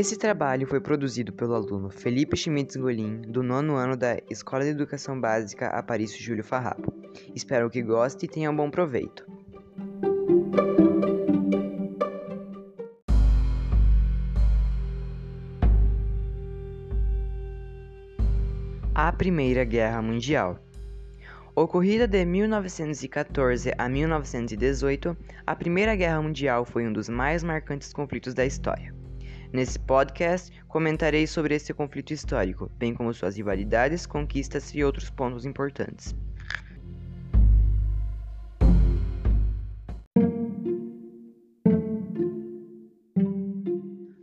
[0.00, 4.70] Esse trabalho foi produzido pelo aluno Felipe Schmitz Golin, do nono ano da Escola de
[4.70, 6.90] Educação Básica Aparício Júlio Farrapo.
[7.34, 9.26] Espero que goste e tenha um bom proveito.
[18.94, 20.58] A Primeira Guerra Mundial
[21.54, 25.14] Ocorrida de 1914 a 1918,
[25.46, 28.98] a Primeira Guerra Mundial foi um dos mais marcantes conflitos da história.
[29.52, 35.44] Nesse podcast, comentarei sobre esse conflito histórico, bem como suas rivalidades, conquistas e outros pontos
[35.44, 36.14] importantes.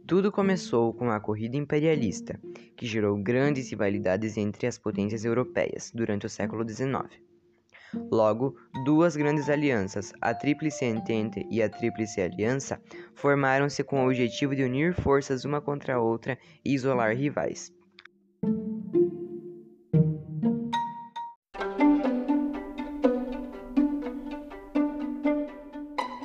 [0.08, 2.40] Tudo começou com a corrida imperialista,
[2.78, 7.27] que gerou grandes rivalidades entre as potências europeias durante o século XIX.
[8.12, 12.82] Logo, duas grandes alianças, a Tríplice Entente e a Tríplice Aliança,
[13.14, 17.77] formaram-se com o objetivo de unir forças uma contra a outra e isolar rivais.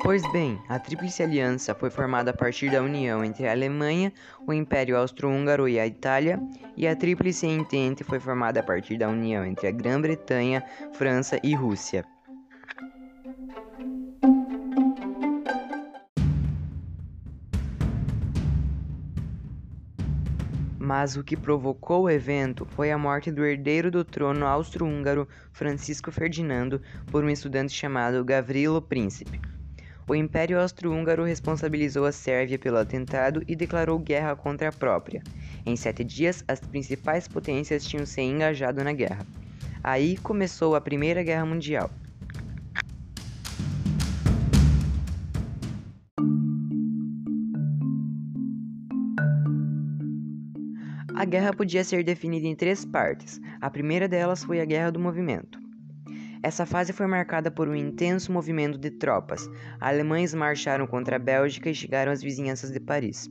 [0.02, 4.12] Pois bem, a Tríplice Aliança foi formada a partir da união entre a Alemanha,
[4.44, 6.42] o Império Austro-Húngaro e a Itália,
[6.76, 11.54] e a Tríplice Entente foi formada a partir da união entre a Grã-Bretanha, França e
[11.54, 12.04] Rússia.
[20.80, 26.10] Mas o que provocou o evento foi a morte do herdeiro do trono austro-húngaro Francisco
[26.10, 29.40] Ferdinando por um estudante chamado Gavrilo Príncipe.
[30.08, 35.22] O Império Austro-Húngaro responsabilizou a Sérvia pelo atentado e declarou guerra contra a própria.
[35.64, 39.24] Em sete dias, as principais potências tinham se engajado na guerra.
[39.82, 41.90] Aí começou a Primeira Guerra Mundial.
[51.14, 53.40] A guerra podia ser definida em três partes.
[53.60, 55.61] A primeira delas foi a Guerra do Movimento.
[56.42, 59.48] Essa fase foi marcada por um intenso movimento de tropas.
[59.80, 63.30] Alemães marcharam contra a Bélgica e chegaram às vizinhanças de Paris.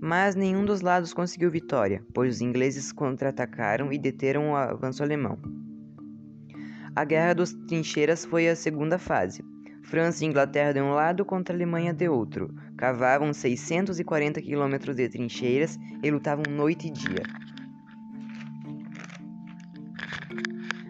[0.00, 5.38] Mas nenhum dos lados conseguiu vitória, pois os ingleses contra-atacaram e deteram o avanço alemão.
[6.96, 9.44] A Guerra dos Trincheiras foi a segunda fase.
[9.84, 12.52] França e Inglaterra de um lado contra a Alemanha de outro.
[12.76, 17.22] Cavavam 640 quilômetros de trincheiras e lutavam noite e dia.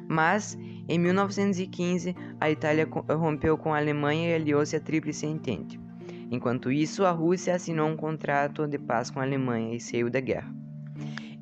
[0.08, 0.58] Mas
[0.88, 5.78] em 1915, a Itália rompeu com a Alemanha e aliou-se à Tríplice Entente.
[6.30, 10.20] Enquanto isso, a Rússia assinou um contrato de paz com a Alemanha e saiu da
[10.20, 10.50] guerra.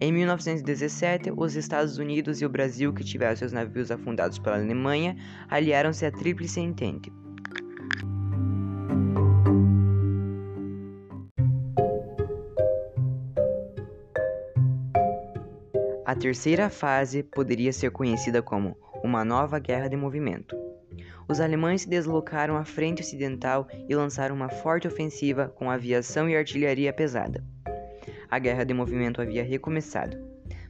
[0.00, 5.16] Em 1917, os Estados Unidos e o Brasil, que tiveram seus navios afundados pela Alemanha,
[5.48, 7.12] aliaram-se à Tríplice Entente.
[16.04, 20.56] A terceira fase poderia ser conhecida como uma nova guerra de movimento.
[21.28, 26.36] Os alemães se deslocaram à frente ocidental e lançaram uma forte ofensiva com aviação e
[26.36, 27.42] artilharia pesada.
[28.30, 30.16] A guerra de movimento havia recomeçado,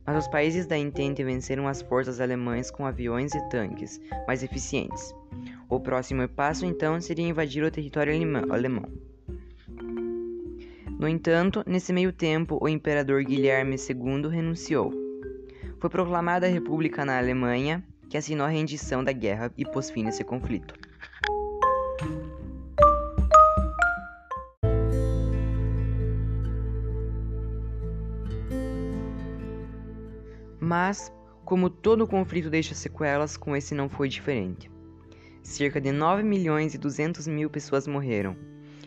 [0.04, 5.14] mas os países da Entente venceram as forças alemãs com aviões e tanques mais eficientes.
[5.68, 8.12] O próximo passo então seria invadir o território
[8.50, 8.84] alemão.
[10.98, 14.92] No entanto, nesse meio tempo, o imperador Guilherme II renunciou.
[15.78, 20.04] Foi proclamada a República na Alemanha que assinou a rendição da guerra e pôs fim
[20.04, 20.74] nesse conflito.
[30.60, 31.12] Mas,
[31.44, 34.68] como todo conflito deixa sequelas, com esse não foi diferente.
[35.42, 38.36] Cerca de 9 milhões e 200 mil pessoas morreram,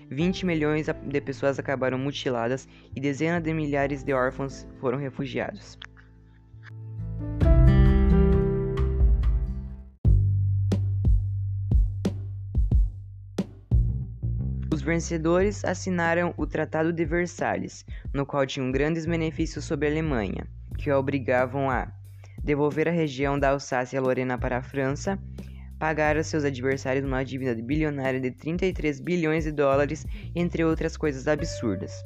[0.09, 5.77] 20 milhões de pessoas acabaram mutiladas e dezenas de milhares de órfãos foram refugiados.
[14.71, 17.83] Os vencedores assinaram o Tratado de Versalhes,
[18.13, 20.45] no qual tinham grandes benefícios sobre a Alemanha,
[20.77, 21.91] que a obrigavam a
[22.43, 25.17] devolver a região da Alsácia-Lorena para a França,
[25.79, 30.05] pagar a seus adversários uma dívida bilionária de 33 bilhões de dólares,
[30.35, 32.03] entre outras coisas absurdas.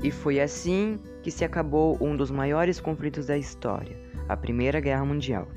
[0.00, 5.04] E foi assim que se acabou um dos maiores conflitos da história a Primeira Guerra
[5.04, 5.48] Mundial.